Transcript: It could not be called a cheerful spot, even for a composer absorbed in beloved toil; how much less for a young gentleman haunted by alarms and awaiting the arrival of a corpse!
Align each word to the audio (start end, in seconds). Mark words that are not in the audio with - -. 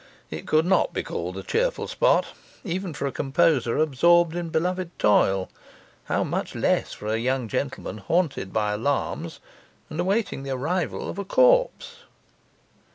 It 0.31 0.47
could 0.47 0.65
not 0.65 0.93
be 0.93 1.03
called 1.03 1.37
a 1.37 1.43
cheerful 1.43 1.87
spot, 1.87 2.25
even 2.63 2.91
for 2.91 3.05
a 3.05 3.11
composer 3.11 3.77
absorbed 3.77 4.35
in 4.35 4.49
beloved 4.49 4.97
toil; 4.97 5.47
how 6.05 6.23
much 6.23 6.55
less 6.55 6.91
for 6.91 7.05
a 7.05 7.17
young 7.19 7.47
gentleman 7.47 7.99
haunted 7.99 8.51
by 8.51 8.71
alarms 8.71 9.39
and 9.91 9.99
awaiting 9.99 10.41
the 10.41 10.49
arrival 10.55 11.07
of 11.07 11.19
a 11.19 11.23
corpse! 11.23 11.97